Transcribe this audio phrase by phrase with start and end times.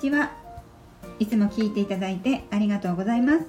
[0.00, 0.30] ちは。
[1.18, 3.46] いつも聞いていただいてありがとうございます。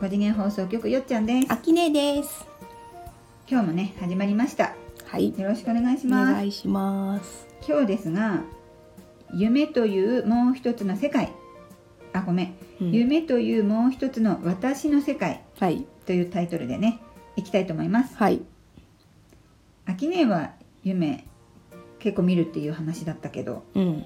[0.00, 1.52] 5次元放送局よっちゃんです。
[1.52, 2.44] あきねです。
[3.48, 4.74] 今日もね始まりました。
[5.06, 5.32] はい。
[5.38, 6.32] よろしくお願いしおます。
[6.32, 7.46] 願いします。
[7.68, 8.42] 今日ですが、
[9.32, 11.32] 夢というもう一つの世界。
[12.12, 12.54] あ、ごめん。
[12.80, 15.86] うん夢というもう一つの私の世界はい。
[16.04, 16.98] というタイトルでね、
[17.36, 18.16] いきたいと思います。
[18.16, 18.42] はい。
[19.86, 20.50] あきねは
[20.82, 21.24] 夢
[22.00, 24.04] 結構見るっていう話だったけど、うん。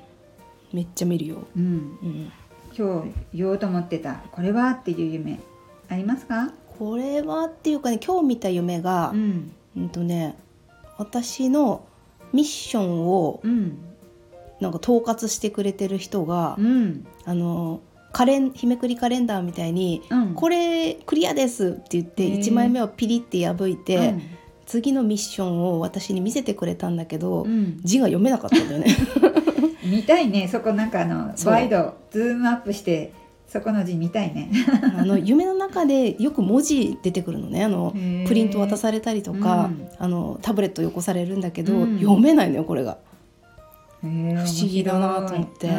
[0.77, 1.37] めっちゃ見るよ。
[1.57, 2.33] うん、うん。
[2.77, 5.41] 今日言おうと思ってたこれはっていう夢
[5.89, 6.53] ありますか？
[6.79, 10.37] これはっていうかね、今日見た夢がう、ん、うんとね、
[10.99, 11.87] 私の
[12.35, 13.79] ミッションをうん、
[14.61, 17.81] なんか統括してくれてる人が、うん、あの
[18.13, 20.03] カレン日めくりカレンダーみたいに。
[20.11, 24.23] うん、これクリアですって言ってへー1枚目をピリって破いて、うん
[24.67, 28.97] 次のミッションを私に見せてくれたんだけど、うん、字が読めなかったんだよね。
[29.85, 30.49] 見たいね。
[30.49, 33.13] そこなんかあのワイドズームアップして
[33.47, 34.51] そこの字見たいね。
[34.99, 37.65] あの夢の中でよく文字出てくるのね。
[37.65, 37.95] あの
[38.27, 39.89] プリント渡されたりとか、うん。
[39.99, 41.99] あのタブレットよこされるんだけど、うん。
[42.01, 42.99] 読めないのよこれが。
[44.03, 45.71] 不思議だなと思って。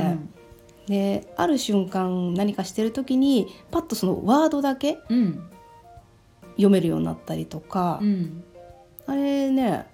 [0.87, 5.43] である瞬間何かしてる時にパッとそのワードだけうん、
[6.51, 8.43] 読めるようになったりとか、うん、
[9.07, 9.87] あれね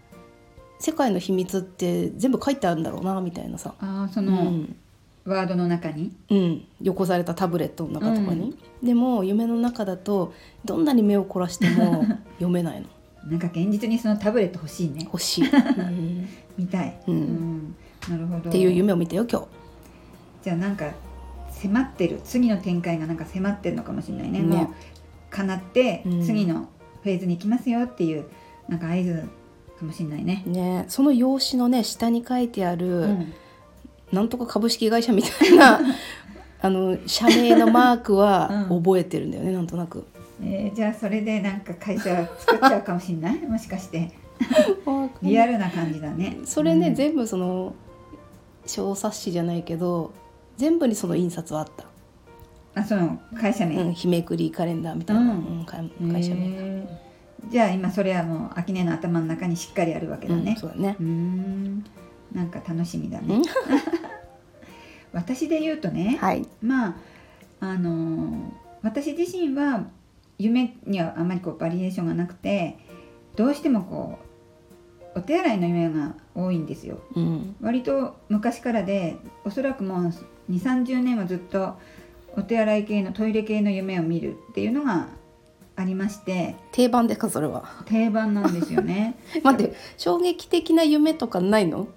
[0.80, 4.76] 世界の秘密って全部書いてあるんだろうなみたいなさ、ああそうの、ん
[5.24, 6.12] ワードの中に？
[6.30, 10.34] うん、よこされたタブレットの中とかに、でも夢の中だと
[10.66, 12.04] どんなに目を凝らしても
[12.36, 12.88] 読めないの
[13.30, 15.04] なんか現実にそのタブレット欲しいね。
[15.06, 15.50] 欲しい、う
[15.82, 16.28] ん
[16.58, 17.00] 見たい。
[17.08, 17.76] うん
[18.10, 18.50] なるほど。
[18.50, 19.48] っていう夢を見たよ今日。
[20.44, 20.92] じゃあなんか
[21.52, 24.42] 迫ってる次の展開がなんか迫ってるのかもしれないね。
[24.42, 24.68] ねもう
[25.30, 26.68] 叶ってうん次の
[27.02, 28.26] フェーズに行きますよっていう
[28.68, 29.24] なんか合図
[29.80, 30.44] かもしれないね。
[30.46, 33.34] ねその用紙のね下に書いてある、うん。
[34.12, 35.80] なんとか株式会社みたいな
[36.62, 38.82] あの社名のマークはうん。
[38.84, 40.06] 覚えてるんだよね、なんとなく。
[40.42, 42.04] えーじゃあそれでなんか会社
[42.40, 43.38] 作っちゃうかもしれない？
[43.48, 44.12] もしかして。
[45.22, 46.38] リアルな感じだね。
[46.46, 46.96] それね、うん。
[46.96, 47.74] 全部その
[48.66, 50.12] 小冊子じゃないけど
[50.58, 51.86] 全部にその印刷はあった、
[52.82, 53.76] あその会社名。
[53.78, 55.28] うん、日めくりカレンダーみたいな、うん。
[55.30, 56.84] うん会会社名、
[57.50, 60.56] じゃあ今それはもう秋音の頭の中にしっかりあるわけだうんね。
[60.60, 61.86] そうだねうーん
[62.34, 63.44] なんか楽しみだねうん。
[65.14, 66.96] 私で言うとね、はいまあ
[67.60, 69.86] あのー私自身は
[70.38, 72.78] 夢にはあまりこうバリエーションがなくて
[73.38, 74.20] どうしてもこ
[75.16, 77.00] うお手洗いの夢が多いんですよ。
[77.16, 79.16] うん割と昔からで
[79.46, 80.14] おそらくもう2
[80.50, 81.76] 3 0年はずっと
[82.36, 85.08] お手洗い系のトイレ系の夢を見るっていうのが
[85.76, 86.56] ありまして。
[86.72, 87.64] 定番ですかそれは。
[87.86, 89.16] 定番なんですよね。
[89.44, 91.88] 待って衝撃的な夢とかないの？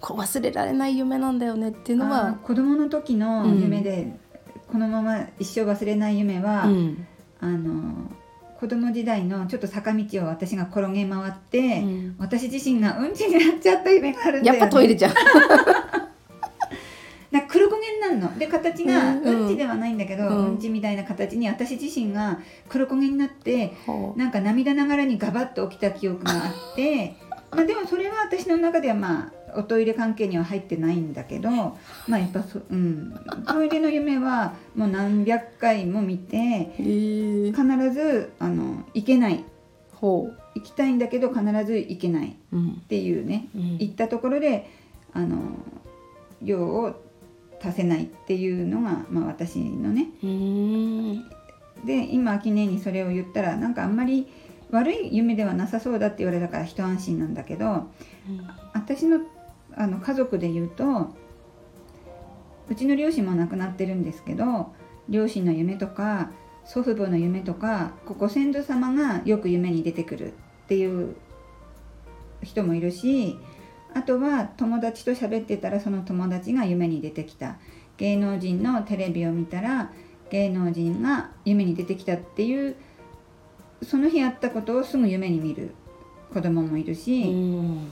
[0.00, 4.18] こう忘れられない夢なんだよねっていうのあはー子供の時の夢で、
[4.70, 7.06] このまま一生忘れない夢は、うん。
[7.40, 8.10] あの
[8.60, 12.16] 子供時代のちょっと坂道を私が転げ回って、うん。
[12.18, 15.12] 私自身がうんちになっちゃった夢があるんだよ、ね、やっぱトイレじゃん
[18.38, 24.18] で形がうんちではないんだけど、ううんん、ちみたいな形に私自身が黒焦げになってほう。
[24.18, 26.36] なんか涙ながらにガバッと起きた記憶があ
[26.72, 27.16] って
[27.50, 37.54] まあでもそれは私の中ではまあおトイレ関係には入ってないんだけどまあやっぱそ、うん、トイレの夢はもう何百回も見て必
[37.92, 39.44] ずあの行けない。
[39.92, 43.48] ほ行きたいんだけど必ず行けないっていうね。
[43.54, 43.78] うん。
[43.78, 44.70] 行ったところで
[45.12, 45.38] あの
[46.42, 47.05] 用を
[47.62, 50.08] 足せないっていうのが、まあ、私のね。
[51.84, 54.26] で今秋音にそれを言ったらなんかあんまり
[54.70, 57.86] 悪い夢ではなさそうだって言われたから一安心なんだけど
[58.72, 59.20] 私の
[59.74, 61.14] あの家族で言うと
[62.68, 64.72] うちの両親も亡くなってるんですけど
[65.08, 66.30] 両親の夢とか
[66.64, 71.14] 祖父母の夢とかこご先祖様がよく夢に出てくるっていう
[72.42, 73.38] 人もいるし
[73.96, 77.56] あとは友達と喋ってたらその友達が夢に出てきた。
[77.96, 79.90] 芸能人のテレビを見たら
[80.28, 82.76] 芸能人が夢に出てきたっていう
[83.82, 85.70] その日あったことをすぐ夢に見る
[86.34, 87.88] 子供もいるし、うん。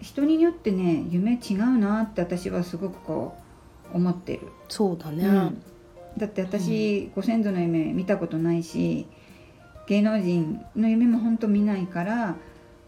[0.00, 3.34] 人によってね夢違うなって私はすごくこ
[3.92, 5.62] う思ってる、そうだね、うん。
[6.16, 9.06] だって私、ご先祖の夢見たことないし
[9.88, 12.36] 芸能人の夢も本当見ないから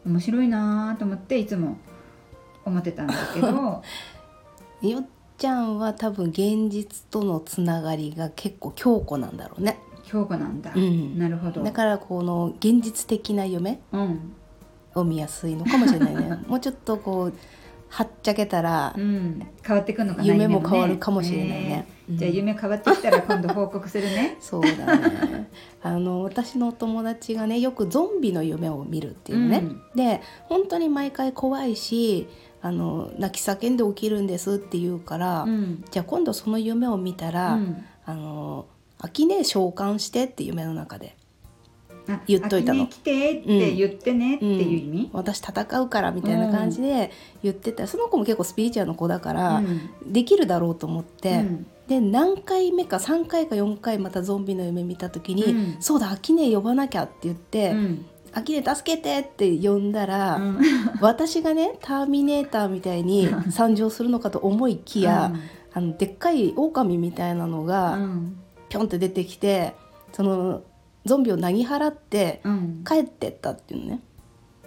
[0.06, 1.76] 面白いなと思っていつも
[2.64, 3.82] 思ってたんだけど。
[4.82, 5.04] よっ
[5.38, 11.18] ちゃんは多分現実とのつながりが結構強固なんだろうね、強固なんだ、うん。
[11.18, 11.62] なるほど。
[11.62, 14.32] だからこの現実的な夢うん。
[14.94, 16.38] を見やすいのかもしれないね。
[16.46, 17.32] もうちょっとこう
[17.94, 20.68] はっちゃけたらうん、変わってくるのかな夢もね。
[20.68, 21.86] 変わるかもしれないね。
[22.10, 22.18] うん。
[22.18, 24.36] じゃあ夢変わってきたら今度報告するね。
[24.40, 25.48] そうだね。
[25.80, 29.80] あの私のお友達がねよくゾンビの夢を見るっていうのね、うん。
[29.94, 32.26] で本当に毎回怖いし
[32.62, 35.84] あの泣き叫んで起きるんですって言うから、うん。
[35.92, 37.84] じゃあ今度その夢を見たら、うん。
[38.06, 38.66] あの
[38.98, 41.14] 「秋音召喚して」って夢の中で。
[41.16, 41.23] あ
[42.26, 42.86] 言っといたの。
[42.86, 47.10] 来てって言ってねっていう意味、私戦うからみたいな感じで
[47.42, 49.90] 言ってた、その子も結構スピリチュアルの子だから、うん。
[50.06, 51.66] できるだろうと思って、うん。
[51.88, 55.76] で何回目か3回か4回またゾンビの夢見た時に「うん。
[55.80, 60.58] そうだ秋音呼ばなきゃ」って言ってうん「秋音助けて」って呼んだら、うん。
[61.00, 65.34] 私がねターミネーターみたいに参上するのかと思いきや、
[65.74, 68.36] あのでっかい狼みたいなのうがん。
[68.70, 69.74] ぴょんって出てきて
[70.12, 70.62] その
[71.04, 72.84] ゾンビをなぎ払ってうん。
[72.86, 74.00] 帰ってったっていうのね。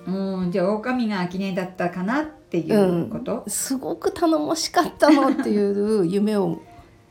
[0.05, 6.61] うん、じゃあ狼が秋音だったかなっていうこと、すごく頼もしかったのっていう夢を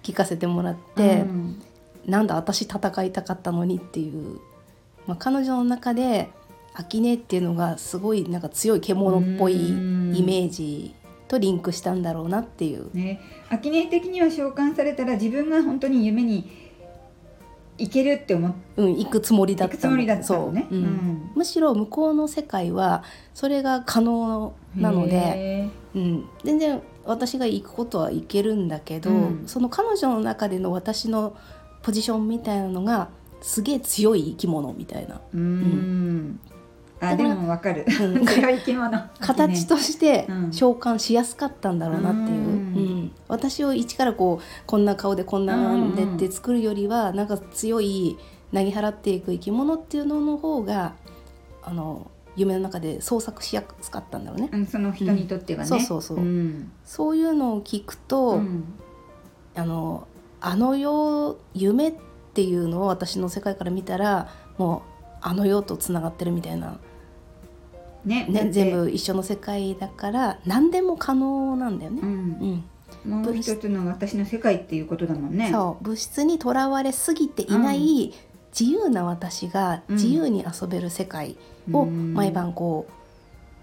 [0.03, 1.63] 聞かせてもらって、うん。
[2.07, 4.39] なんだ私戦いたかったのにっていう、
[5.07, 6.31] まあ、彼女の中で
[6.73, 10.11] 秋音っていうのがすごいなんか強い獣っぽいイうん。
[10.13, 10.95] メージ
[11.29, 12.95] とリンクしたんだろうなっていう。
[12.95, 13.21] ね、
[13.51, 16.66] 秋音的には召喚されたら自分が本当に夢に
[17.79, 19.97] 行けるって思っうん、行くつもりだったの。
[19.97, 20.23] ね。
[20.23, 20.57] そう、うん。
[20.57, 23.03] うんむしろ向こうの世界は
[23.35, 29.43] それが可能なので、へうん、全然私が行くことは行けるんだけど、うん。
[29.47, 31.37] その彼女の中での私の
[31.83, 33.09] ポジションみたいなのが
[33.41, 35.17] すげえ強い生き物みたいな。
[35.17, 36.41] ーうん。
[36.99, 38.27] あでもわかる、うん。
[38.27, 38.91] 強い生き物
[39.21, 40.53] 形としてうん。
[40.53, 42.31] 召喚しやすかったんだろうなっていう、うん。
[42.31, 42.96] うん
[43.29, 48.19] 私を一からこうこんな顔でこんなんでって作るよりはなんか強い
[48.53, 50.95] 投げ払っていく生き物っていうのの方が
[51.63, 54.51] あの夢の中で創作しやすかったんだろうね。
[54.53, 56.19] うん、その人にとってはね、そうそうそう。
[56.19, 56.71] うん。
[56.85, 58.65] そういうのを聞くと、うん。
[59.55, 60.07] あの
[60.41, 61.95] あの世夢っ
[62.35, 64.29] ていうのを私の世界から見たら
[64.59, 64.83] も
[65.13, 66.79] うあの世とつながってるみたいな、
[68.05, 72.01] ね、ね全部一緒の世界だから何でも可能なんだよね。
[72.03, 72.09] うん。
[72.09, 72.65] うん
[73.05, 75.51] もう一つの私の世界っていうことだもんね。
[75.51, 78.13] そう物質にとらわれすぎていない
[78.59, 79.97] 自由な私がうん。
[79.97, 81.37] 自由に遊べる世界
[81.73, 82.15] をうん。
[82.15, 82.93] 毎晩こう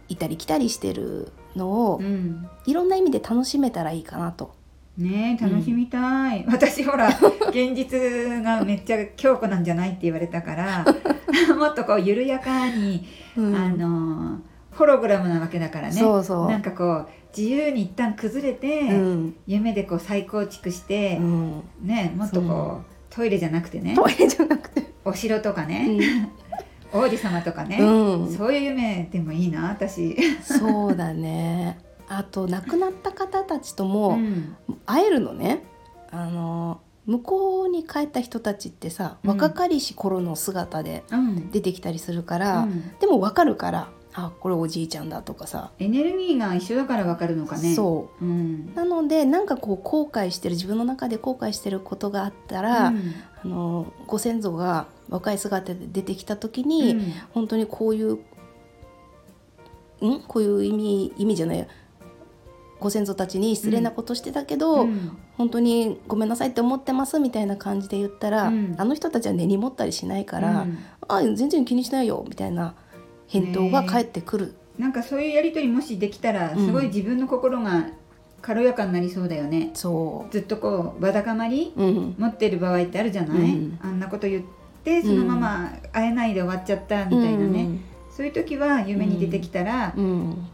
[0.10, 2.48] 行ったり来たりしてるのをうん。
[2.66, 4.56] いろんな意味で楽しめたらいいかなと。
[4.98, 7.10] ねえ楽しみたい、私ほら
[7.50, 10.86] 現実がめっちゃ強固なんじゃないって言われたから
[11.58, 13.04] もっとこう緩やかに、
[13.36, 13.56] うん。
[13.56, 14.40] あの
[14.72, 15.94] ホログラムなわけだからね。
[15.94, 16.50] そうそう。
[16.50, 19.36] なんかこう自由に一旦崩れて、うん。
[19.48, 21.64] 夢でこう再構築してう、ん。
[21.82, 23.96] ねもっとこうトイレじゃなくてね。
[23.96, 26.30] トイレじゃなくて、お城とかね、
[26.92, 28.32] 王子様とかね、うん。
[28.36, 31.80] そういう夢でもいいな私、そうだね。
[32.08, 34.56] あと亡くなった方たちともうん。
[34.86, 35.64] 会えるのね、
[36.12, 39.30] あの向こうに帰った人たちってさうん。
[39.32, 41.52] 若かりし頃の姿でうん。
[41.52, 42.98] 出てきたりするから、うん。
[43.00, 48.25] でも分かるからあこれおじいちゃんだとかさ、エネルギーが一緒だからわかるのかね、そう。
[48.25, 48.71] ん。
[48.74, 53.13] うなのでなんかこう後悔してる自分の中で後悔してることがあったら、うん。
[53.44, 57.13] あのご先祖が若い姿で出てきた時に、うん。
[57.31, 58.13] 本当にこういう
[60.05, 60.22] ん？
[60.27, 61.67] こういう意味意味じゃない
[62.79, 65.17] ご先祖たちに失礼なことしてたけど、うん。
[65.38, 68.75] 本当にごめんなさいって思ってますみたいな感じで言ったら、うん。
[68.77, 70.77] あの人たちは根に持ったりしないから、うん。
[71.08, 72.75] あ全然気にしないよみたいな
[73.27, 77.88] 返答が返ってくる、なんかそういうやり取りもしできたらうんすごい自分の心が
[78.42, 83.80] 軽やかになりそうだよね、そずっとこうわだかまりう、うん、持ってる場合ってあるじゃない、うん。
[83.82, 84.44] あんなこと言っ
[84.84, 87.70] てそのまま会えないで終わっちゃったみたいなね、
[88.15, 90.48] そういう時は夢に出てきたらうん、うん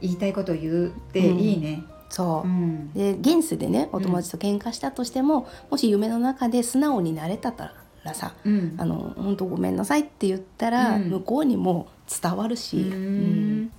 [0.00, 2.48] 言いたいことを言うっていいね、そう。
[2.48, 2.92] う、ん。
[2.92, 7.74] で現世でねお友達と喧嘩したとしても、もし夢の中で素直になれたら
[8.12, 8.74] さうん。
[8.76, 11.10] あの本当ごめんなさいって言ったら、うん。
[11.10, 11.88] 向こうにも
[12.22, 12.94] 伝わるし、うー
[13.62, 13.72] ん。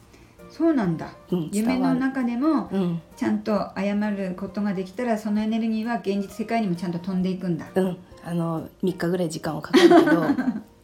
[0.50, 1.14] そうなんだ。
[1.32, 1.50] うん。
[1.52, 3.02] 夢の中でもうん。
[3.18, 10.24] ちゃんと謝ることができたらそのエネルギーは現実世界にもちゃんと飛んでいくんだ、うん、あの3日ぐらい時間はかかるけど。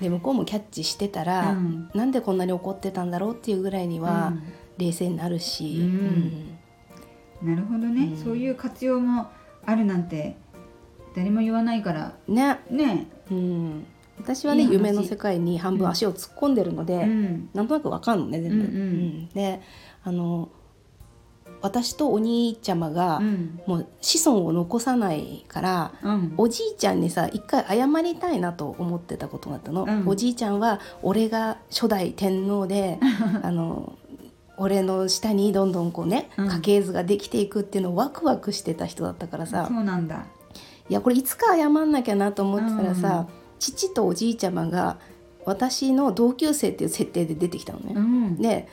[0.00, 1.90] で向こうもキャッチしてたら、うん。
[1.92, 4.32] なんでこんなに怒ってたんだろうっていうぐらいには
[4.78, 6.58] 冷静になるし、うん。
[7.42, 8.16] なるほどね、うん。
[8.16, 9.28] そういう活用も
[9.64, 10.36] あるなんて
[11.18, 12.12] 誰も言わないから。
[12.28, 13.06] うんね、ね。
[13.30, 13.86] うん、
[14.20, 17.50] 私はね夢の世界に半分足を突っ込んでるので、うん。
[17.54, 18.56] なんとなくわかんのね全部。
[18.56, 18.64] うん。
[18.64, 19.28] うん。
[19.30, 19.60] で
[20.04, 20.48] あの
[21.60, 23.60] 私とお兄ちゃまが、うん。
[23.66, 26.34] もう子孫を残さないからうん。
[26.36, 30.08] おじいちゃんにさ一回謝りたいなと思ってたことがあったの、うん。
[30.08, 33.00] おじいちゃんは俺が初代天皇で
[33.42, 33.94] あの
[34.56, 36.48] 俺の下にどんどんこうね、うん。
[36.48, 39.66] 家系図ができていくっていうのをワクワクしてた人だったからさ。
[39.68, 40.26] そうなんだ
[40.88, 44.98] いやこれいつか謝んなきゃなと思ってたらさ、うん父とおじいちゃまが
[45.44, 47.92] 私の同級生っていう設定で出てきたのね。
[47.94, 48.36] うん。
[48.36, 48.68] で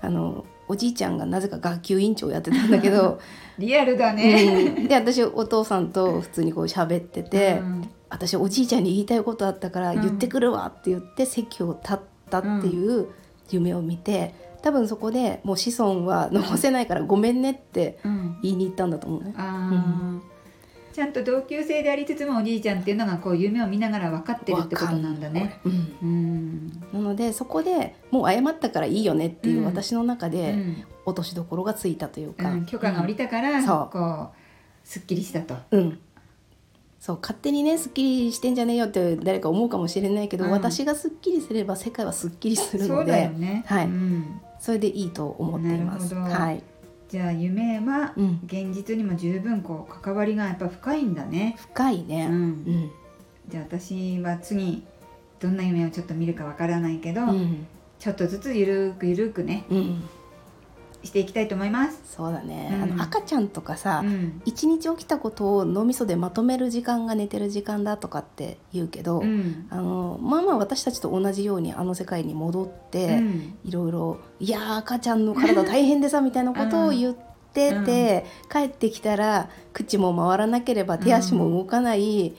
[0.00, 3.18] あのおじいちゃんがなぜか学級委員長やってたんだけど、
[3.58, 4.76] リアルだね。
[4.78, 4.88] うん。
[4.88, 7.88] で私お父さんと普通にこう喋ってて、うん。
[8.10, 10.00] 私おじいちゃんに言いたいことあったからうん。
[10.00, 11.98] 言ってくるわって言って席を立っ
[12.30, 13.08] たっていう
[13.50, 18.38] 夢を見て多分そこでもう子孫は残せないからごめんねってうん。
[18.42, 19.34] 言いに行ったんだと思うね。
[20.98, 25.60] ちゃんと同級生でありつつもおじいちゃんっていうのがこう夢を見ながら分かってるってことなんだね。
[25.64, 26.82] うんうん。
[26.92, 29.64] なのでそこでもう謝ったからいいよねっていううん。
[29.66, 30.84] 私の中うでん。
[31.06, 32.66] 落としどころがついたというか、うん。
[32.66, 33.90] 許可が下りたから、そう。
[33.92, 34.28] こう
[34.82, 35.54] すっきりしたと。
[35.70, 36.00] うん。
[36.98, 40.50] そう勝手にねすっきりしてんじゃねえよって誰か思うかもしれないけど、うん。
[40.50, 43.62] 私がすっきりすれば世界はすっきりするのでだよね。
[43.68, 43.84] はい。
[43.84, 44.40] うん。
[44.58, 46.12] それでいいと思っています。
[46.14, 46.64] はい、
[47.08, 51.56] じゃあ夢はうん、現実にも十分こう関わりがやっぱ深いんだね。
[51.58, 52.26] 深いうね。
[52.26, 52.32] ん。
[52.32, 52.90] うん。
[53.48, 54.84] じゃあ私は次
[55.40, 57.66] どんな夢をちょっと見るかわからないけど、うん。
[57.98, 59.64] ちょっとずつゆるくゆるくね。
[59.70, 60.08] うん、
[61.04, 62.00] していきたいと思います。
[62.16, 62.82] そうだね、うん。
[62.82, 64.42] あの赤ちゃんとかさ、うん。
[64.44, 69.66] 一日起きたことを脳みそでまとめる時間が寝てる時間だとかって言うけど、うん。
[69.70, 73.54] あのまあまあ私たちと同じようにあの世界に戻って、うん。
[73.64, 77.28] いろいろ「いやー赤ちゃんの体大変でさ」みたいなことを言って
[77.84, 82.34] て、帰ってきたら口も回らなければ手足も動かない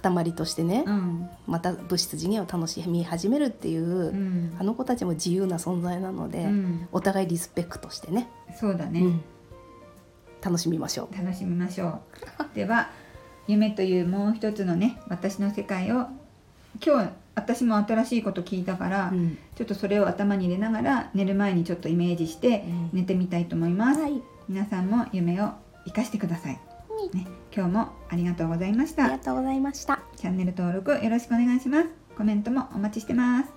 [0.00, 1.28] 塊としてね、うん。
[1.46, 4.56] また物質次元を楽しみ始めるっていう、うん。
[4.58, 6.88] あの子たちも自由な存在なので、うん。
[6.92, 9.22] お互いリスペクトしてね、そうだね、うん。
[10.42, 12.00] 楽しみましょ楽しみましょう。
[12.54, 12.90] では
[13.46, 16.06] 夢というもう一つのね私の世界を
[16.84, 19.12] 今日私も新しいこと聞いたから、
[19.56, 22.98] ちょっとそれを頭に入れながら寝る前にちょっとイメージしてうん。
[23.00, 25.50] 寝てみたいと思います、はい、皆さんも夢を
[25.84, 26.50] 生かしてくださ
[27.12, 29.04] ね、今日もありがとうございました。
[29.04, 30.00] ありがとうございました。
[30.16, 31.88] チャンネル登録よろしくお願いします。
[32.16, 33.52] コメントもお待ちしてます。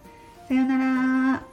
[0.48, 1.44] さようなら。